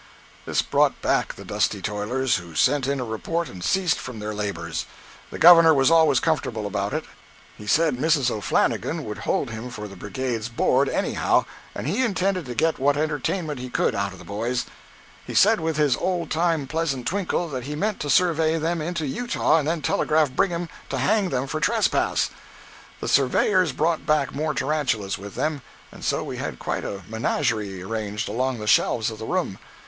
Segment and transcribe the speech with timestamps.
[0.47, 4.33] This brought back the dusty toilers, who sent in a report and ceased from their
[4.33, 4.87] labors.
[5.29, 7.03] The Governor was always comfortable about it;
[7.55, 8.31] he said Mrs.
[8.31, 11.45] O'Flannigan would hold him for the Brigade's board anyhow,
[11.75, 14.65] and he intended to get what entertainment he could out of the boys;
[15.23, 19.05] he said, with his old time pleasant twinkle, that he meant to survey them into
[19.05, 22.31] Utah and then telegraph Brigham to hang them for trespass!
[23.01, 25.61] The surveyors brought back more tarantulas with them,
[25.91, 29.59] and so we had quite a menagerie arranged along the shelves of the room.